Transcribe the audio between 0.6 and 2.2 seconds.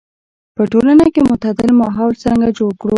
ټولنه کې معتدل ماحول